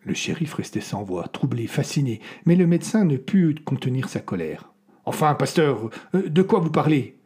Le 0.02 0.12
shérif 0.12 0.52
restait 0.52 0.82
sans 0.82 1.02
voix, 1.02 1.28
troublé, 1.28 1.66
fasciné, 1.66 2.20
mais 2.44 2.56
le 2.56 2.66
médecin 2.66 3.06
ne 3.06 3.16
put 3.16 3.54
contenir 3.64 4.10
sa 4.10 4.20
colère. 4.20 4.74
Enfin, 5.06 5.34
pasteur, 5.34 5.88
euh, 6.14 6.28
de 6.28 6.42
quoi 6.42 6.60
vous 6.60 6.70
parlez? 6.70 7.16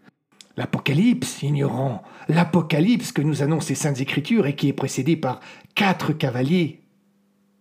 L'Apocalypse, 0.56 1.42
ignorant, 1.42 2.04
l'Apocalypse 2.28 3.10
que 3.10 3.22
nous 3.22 3.42
annoncent 3.42 3.70
les 3.70 3.74
Saintes 3.74 4.00
Écritures 4.00 4.46
et 4.46 4.54
qui 4.54 4.68
est 4.68 4.72
précédé 4.72 5.16
par 5.16 5.40
quatre 5.74 6.12
cavaliers. 6.12 6.82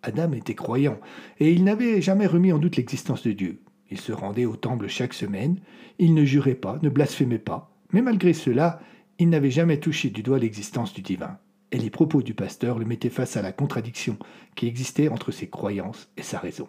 Adam 0.03 0.33
était 0.33 0.53
croyant, 0.53 0.99
et 1.39 1.51
il 1.51 1.63
n'avait 1.63 1.99
jamais 1.99 2.27
remis 2.27 2.53
en 2.53 2.59
doute 2.59 2.75
l'existence 2.75 3.23
de 3.23 3.31
Dieu. 3.31 3.63
Il 3.89 3.99
se 3.99 4.11
rendait 4.11 4.45
au 4.45 4.55
temple 4.55 4.87
chaque 4.87 5.15
semaine, 5.15 5.59
il 5.97 6.13
ne 6.13 6.23
jurait 6.23 6.53
pas, 6.53 6.77
ne 6.83 6.89
blasphémait 6.89 7.39
pas, 7.39 7.74
mais 7.95 8.01
malgré 8.01 8.33
cela, 8.33 8.81
il 9.19 9.29
n'avait 9.29 9.49
jamais 9.49 9.79
touché 9.79 10.09
du 10.09 10.21
doigt 10.21 10.37
l'existence 10.37 10.93
du 10.93 11.01
divin. 11.01 11.37
Et 11.71 11.77
les 11.77 11.89
propos 11.89 12.21
du 12.21 12.33
pasteur 12.33 12.77
le 12.77 12.83
mettaient 12.83 13.09
face 13.09 13.37
à 13.37 13.41
la 13.41 13.53
contradiction 13.53 14.17
qui 14.53 14.67
existait 14.67 15.07
entre 15.07 15.31
ses 15.31 15.47
croyances 15.47 16.09
et 16.17 16.21
sa 16.21 16.37
raison. 16.37 16.67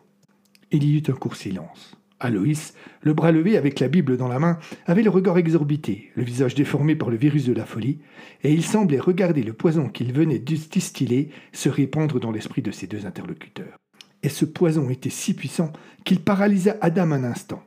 Il 0.70 0.84
y 0.84 0.96
eut 0.96 1.02
un 1.08 1.14
court 1.14 1.34
silence. 1.34 1.96
Aloïs, 2.20 2.74
le 3.00 3.12
bras 3.12 3.32
levé 3.32 3.56
avec 3.56 3.80
la 3.80 3.88
Bible 3.88 4.16
dans 4.16 4.28
la 4.28 4.38
main, 4.38 4.60
avait 4.86 5.02
le 5.02 5.10
regard 5.10 5.36
exorbité, 5.36 6.12
le 6.14 6.22
visage 6.22 6.54
déformé 6.54 6.94
par 6.94 7.10
le 7.10 7.16
virus 7.16 7.44
de 7.44 7.52
la 7.52 7.66
folie, 7.66 7.98
et 8.44 8.52
il 8.52 8.62
semblait 8.62 9.00
regarder 9.00 9.42
le 9.42 9.52
poison 9.52 9.88
qu'il 9.88 10.12
venait 10.12 10.38
de 10.38 10.54
distiller 10.54 11.30
se 11.52 11.68
répandre 11.68 12.20
dans 12.20 12.30
l'esprit 12.30 12.62
de 12.62 12.70
ses 12.70 12.86
deux 12.86 13.04
interlocuteurs. 13.04 13.78
Et 14.22 14.28
ce 14.28 14.44
poison 14.44 14.90
était 14.90 15.10
si 15.10 15.34
puissant 15.34 15.72
qu'il 16.04 16.20
paralysa 16.20 16.76
Adam 16.80 17.10
un 17.10 17.24
instant. 17.24 17.64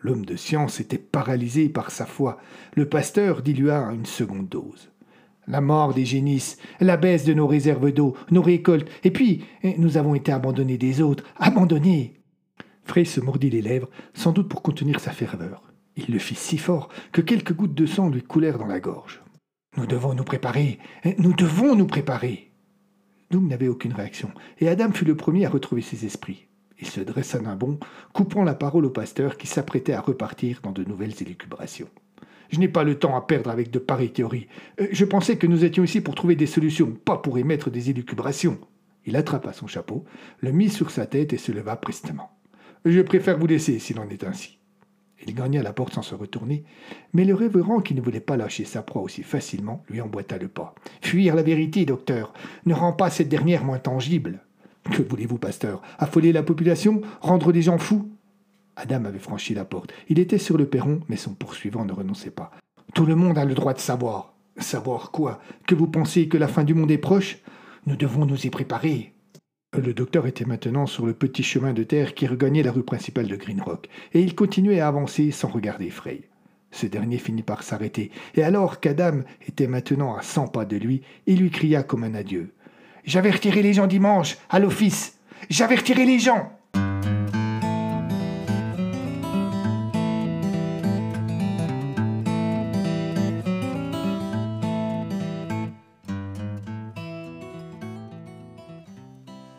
L'homme 0.00 0.24
de 0.24 0.36
science 0.36 0.80
était 0.80 0.98
paralysé 0.98 1.68
par 1.68 1.90
sa 1.90 2.06
foi. 2.06 2.38
Le 2.74 2.88
pasteur 2.88 3.42
dilua 3.42 3.92
une 3.92 4.06
seconde 4.06 4.48
dose. 4.48 4.90
La 5.46 5.60
mort 5.60 5.94
des 5.94 6.04
génisses, 6.04 6.58
la 6.78 6.96
baisse 6.96 7.24
de 7.24 7.34
nos 7.34 7.46
réserves 7.46 7.90
d'eau, 7.92 8.16
nos 8.30 8.42
récoltes, 8.42 8.88
et 9.02 9.10
puis 9.10 9.44
nous 9.78 9.96
avons 9.96 10.14
été 10.14 10.30
abandonnés 10.30 10.78
des 10.78 11.00
autres, 11.00 11.24
abandonnés. 11.36 12.20
Frey 12.84 13.04
se 13.04 13.20
mordit 13.20 13.50
les 13.50 13.62
lèvres, 13.62 13.88
sans 14.14 14.32
doute 14.32 14.48
pour 14.48 14.62
contenir 14.62 15.00
sa 15.00 15.10
ferveur. 15.10 15.62
Il 15.96 16.12
le 16.12 16.18
fit 16.18 16.34
si 16.34 16.58
fort 16.58 16.90
que 17.12 17.20
quelques 17.20 17.54
gouttes 17.54 17.74
de 17.74 17.86
sang 17.86 18.08
lui 18.08 18.22
coulèrent 18.22 18.58
dans 18.58 18.66
la 18.66 18.80
gorge. 18.80 19.22
Nous 19.76 19.86
devons 19.86 20.14
nous 20.14 20.24
préparer. 20.24 20.78
Nous 21.18 21.32
devons 21.32 21.74
nous 21.74 21.86
préparer. 21.86 22.52
Doug 23.30 23.44
n'avait 23.44 23.68
aucune 23.68 23.92
réaction, 23.92 24.30
et 24.58 24.68
Adam 24.68 24.92
fut 24.92 25.04
le 25.04 25.16
premier 25.16 25.44
à 25.44 25.50
retrouver 25.50 25.82
ses 25.82 26.06
esprits. 26.06 26.47
Il 26.80 26.86
se 26.86 27.00
dressa 27.00 27.38
d'un 27.38 27.56
bond, 27.56 27.78
coupant 28.12 28.44
la 28.44 28.54
parole 28.54 28.84
au 28.84 28.90
pasteur 28.90 29.36
qui 29.36 29.46
s'apprêtait 29.46 29.92
à 29.92 30.00
repartir 30.00 30.60
dans 30.62 30.72
de 30.72 30.84
nouvelles 30.84 31.20
élucubrations. 31.20 31.88
Je 32.50 32.58
n'ai 32.58 32.68
pas 32.68 32.84
le 32.84 32.98
temps 32.98 33.16
à 33.16 33.20
perdre 33.20 33.50
avec 33.50 33.70
de 33.70 33.78
pareilles 33.78 34.12
théories. 34.12 34.48
Euh, 34.80 34.86
je 34.90 35.04
pensais 35.04 35.36
que 35.36 35.46
nous 35.46 35.64
étions 35.64 35.84
ici 35.84 36.00
pour 36.00 36.14
trouver 36.14 36.36
des 36.36 36.46
solutions, 36.46 36.92
pas 36.92 37.18
pour 37.18 37.38
émettre 37.38 37.70
des 37.70 37.90
élucubrations. 37.90 38.58
Il 39.04 39.16
attrapa 39.16 39.52
son 39.52 39.66
chapeau, 39.66 40.04
le 40.40 40.52
mit 40.52 40.70
sur 40.70 40.90
sa 40.90 41.06
tête 41.06 41.32
et 41.32 41.38
se 41.38 41.52
leva 41.52 41.76
prestement. 41.76 42.30
Je 42.84 43.00
préfère 43.00 43.38
vous 43.38 43.46
laisser 43.46 43.78
s'il 43.78 43.98
en 43.98 44.08
est 44.08 44.24
ainsi. 44.24 44.58
Il 45.26 45.34
gagna 45.34 45.62
la 45.62 45.72
porte 45.72 45.94
sans 45.94 46.02
se 46.02 46.14
retourner, 46.14 46.64
mais 47.12 47.24
le 47.24 47.34
révérend, 47.34 47.80
qui 47.80 47.94
ne 47.94 48.00
voulait 48.00 48.20
pas 48.20 48.36
lâcher 48.36 48.64
sa 48.64 48.82
proie 48.82 49.02
aussi 49.02 49.24
facilement, 49.24 49.82
lui 49.88 50.00
emboîta 50.00 50.38
le 50.38 50.48
pas. 50.48 50.74
Fuir 51.02 51.34
la 51.34 51.42
vérité, 51.42 51.84
docteur, 51.84 52.32
ne 52.66 52.74
rend 52.74 52.92
pas 52.92 53.10
cette 53.10 53.28
dernière 53.28 53.64
moins 53.64 53.80
tangible. 53.80 54.44
Que 54.92 55.02
voulez-vous, 55.02 55.38
pasteur? 55.38 55.82
Affoler 55.98 56.32
la 56.32 56.42
population? 56.42 57.02
Rendre 57.20 57.52
les 57.52 57.62
gens 57.62 57.78
fous? 57.78 58.10
Adam 58.76 59.04
avait 59.04 59.18
franchi 59.18 59.54
la 59.54 59.64
porte. 59.64 59.92
Il 60.08 60.18
était 60.18 60.38
sur 60.38 60.56
le 60.56 60.66
perron, 60.66 61.00
mais 61.08 61.16
son 61.16 61.34
poursuivant 61.34 61.84
ne 61.84 61.92
renonçait 61.92 62.30
pas. 62.30 62.50
Tout 62.94 63.06
le 63.06 63.16
monde 63.16 63.38
a 63.38 63.44
le 63.44 63.54
droit 63.54 63.74
de 63.74 63.80
savoir. 63.80 64.34
Savoir 64.56 65.10
quoi? 65.10 65.40
Que 65.66 65.74
vous 65.74 65.88
pensez 65.88 66.28
que 66.28 66.38
la 66.38 66.48
fin 66.48 66.64
du 66.64 66.74
monde 66.74 66.90
est 66.90 66.98
proche? 66.98 67.38
Nous 67.86 67.96
devons 67.96 68.26
nous 68.26 68.46
y 68.46 68.50
préparer. 68.50 69.12
Le 69.76 69.92
docteur 69.92 70.26
était 70.26 70.46
maintenant 70.46 70.86
sur 70.86 71.04
le 71.04 71.12
petit 71.12 71.42
chemin 71.42 71.74
de 71.74 71.82
terre 71.82 72.14
qui 72.14 72.26
regagnait 72.26 72.62
la 72.62 72.72
rue 72.72 72.82
principale 72.82 73.28
de 73.28 73.36
Green 73.36 73.60
Rock, 73.60 73.88
et 74.14 74.22
il 74.22 74.34
continuait 74.34 74.80
à 74.80 74.88
avancer 74.88 75.30
sans 75.30 75.48
regarder 75.48 75.90
Frey. 75.90 76.28
Ce 76.70 76.86
dernier 76.86 77.18
finit 77.18 77.42
par 77.42 77.62
s'arrêter, 77.62 78.10
et 78.34 78.42
alors 78.42 78.80
qu'Adam 78.80 79.20
était 79.46 79.66
maintenant 79.66 80.16
à 80.16 80.22
cent 80.22 80.48
pas 80.48 80.64
de 80.64 80.76
lui, 80.76 81.02
il 81.26 81.40
lui 81.40 81.50
cria 81.50 81.82
comme 81.82 82.04
un 82.04 82.14
adieu. 82.14 82.54
J'avais 83.08 83.30
retiré 83.30 83.62
les 83.62 83.72
gens 83.72 83.86
dimanche, 83.86 84.36
à 84.50 84.58
l'office. 84.58 85.18
J'avais 85.48 85.76
retiré 85.76 86.04
les 86.04 86.18
gens. 86.18 86.52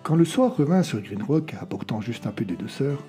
Quand 0.04 0.16
le 0.16 0.26
soir 0.26 0.56
revint 0.56 0.84
sur 0.84 1.02
Green 1.02 1.24
Rock, 1.24 1.56
apportant 1.60 2.02
juste 2.02 2.28
un 2.28 2.32
peu 2.32 2.46
de 2.46 2.54
douceur, 2.54 3.04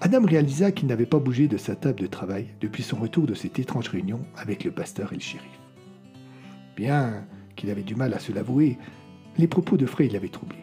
Adam 0.00 0.24
réalisa 0.24 0.70
qu'il 0.70 0.86
n'avait 0.86 1.04
pas 1.04 1.18
bougé 1.18 1.48
de 1.48 1.56
sa 1.56 1.74
table 1.74 1.98
de 1.98 2.06
travail 2.06 2.46
depuis 2.60 2.84
son 2.84 2.98
retour 2.98 3.26
de 3.26 3.34
cette 3.34 3.58
étrange 3.58 3.88
réunion 3.88 4.20
avec 4.36 4.62
le 4.62 4.70
pasteur 4.70 5.12
et 5.12 5.16
le 5.16 5.20
shérif. 5.20 5.50
Bien 6.76 7.26
qu'il 7.56 7.70
avait 7.70 7.82
du 7.82 7.96
mal 7.96 8.14
à 8.14 8.20
se 8.20 8.30
l'avouer, 8.30 8.78
Les 9.36 9.48
propos 9.48 9.76
de 9.76 9.86
Frey 9.86 10.08
l'avaient 10.08 10.28
troublé. 10.28 10.58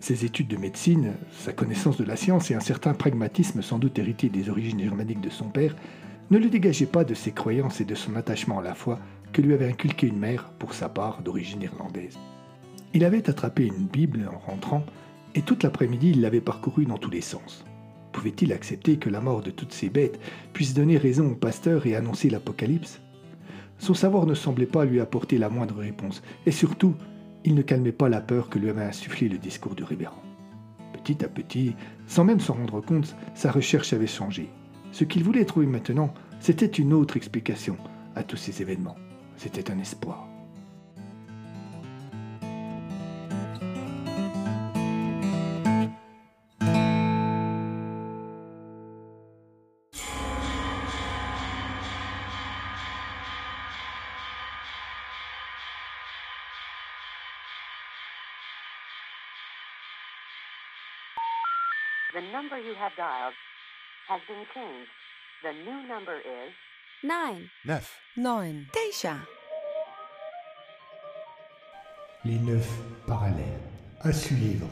Ses 0.00 0.24
études 0.24 0.48
de 0.48 0.56
médecine, 0.56 1.12
sa 1.30 1.52
connaissance 1.52 1.96
de 1.96 2.02
la 2.02 2.16
science 2.16 2.50
et 2.50 2.54
un 2.54 2.60
certain 2.60 2.92
pragmatisme 2.92 3.62
sans 3.62 3.78
doute 3.78 4.00
hérité 4.00 4.28
des 4.28 4.50
origines 4.50 4.80
germaniques 4.80 5.20
de 5.20 5.30
son 5.30 5.44
père 5.44 5.76
ne 6.32 6.38
le 6.38 6.48
dégageaient 6.48 6.86
pas 6.86 7.04
de 7.04 7.14
ses 7.14 7.30
croyances 7.30 7.80
et 7.80 7.84
de 7.84 7.94
son 7.94 8.16
attachement 8.16 8.58
à 8.58 8.62
la 8.62 8.74
foi 8.74 8.98
que 9.32 9.42
lui 9.42 9.54
avait 9.54 9.68
inculqué 9.68 10.08
une 10.08 10.18
mère, 10.18 10.50
pour 10.58 10.74
sa 10.74 10.88
part, 10.88 11.22
d'origine 11.22 11.62
irlandaise. 11.62 12.18
Il 12.94 13.04
avait 13.04 13.30
attrapé 13.30 13.64
une 13.64 13.86
Bible 13.86 14.28
en 14.34 14.38
rentrant, 14.38 14.84
et 15.36 15.42
toute 15.42 15.62
l'après-midi 15.62 16.10
il 16.10 16.20
l'avait 16.20 16.40
parcourue 16.40 16.84
dans 16.84 16.98
tous 16.98 17.10
les 17.10 17.20
sens. 17.20 17.64
Pouvait-il 18.10 18.52
accepter 18.52 18.96
que 18.96 19.08
la 19.08 19.20
mort 19.20 19.40
de 19.40 19.52
toutes 19.52 19.72
ces 19.72 19.88
bêtes 19.88 20.18
puisse 20.52 20.74
donner 20.74 20.98
raison 20.98 21.30
au 21.30 21.36
pasteur 21.36 21.86
et 21.86 21.94
annoncer 21.94 22.28
l'Apocalypse? 22.28 23.00
Son 23.78 23.94
savoir 23.94 24.26
ne 24.26 24.34
semblait 24.34 24.66
pas 24.66 24.84
lui 24.84 25.00
apporter 25.00 25.38
la 25.38 25.48
moindre 25.48 25.78
réponse, 25.78 26.22
et 26.44 26.50
surtout, 26.50 26.96
il 27.44 27.54
ne 27.54 27.62
calmait 27.62 27.92
pas 27.92 28.08
la 28.08 28.20
peur 28.20 28.48
que 28.48 28.58
lui 28.58 28.70
avait 28.70 28.84
insufflé 28.84 29.28
le 29.28 29.38
discours 29.38 29.74
du 29.74 29.84
révérend. 29.84 30.22
Petit 30.92 31.24
à 31.24 31.28
petit, 31.28 31.74
sans 32.06 32.24
même 32.24 32.40
s'en 32.40 32.54
rendre 32.54 32.80
compte, 32.80 33.16
sa 33.34 33.50
recherche 33.50 33.92
avait 33.92 34.06
changé. 34.06 34.48
Ce 34.92 35.04
qu'il 35.04 35.24
voulait 35.24 35.44
trouver 35.44 35.66
maintenant, 35.66 36.12
c'était 36.40 36.66
une 36.66 36.92
autre 36.92 37.16
explication 37.16 37.76
à 38.14 38.22
tous 38.22 38.36
ces 38.36 38.62
événements. 38.62 38.96
C'était 39.36 39.70
un 39.70 39.78
espoir. 39.78 40.31
The 62.14 62.20
number 62.20 62.58
you 62.58 62.74
have 62.74 62.92
dialed 62.94 63.32
has 64.08 64.20
been 64.28 64.44
changed. 64.54 64.90
The 65.42 65.52
new 65.52 65.88
number 65.88 66.16
is 66.16 66.52
9, 67.02 67.50
9, 67.64 67.80
9, 68.16 68.66
Teisha. 68.70 69.16
Les 72.24 72.38
neuf 72.38 72.68
parallèles. 73.06 73.60
À 74.04 74.12
suivre. 74.12 74.68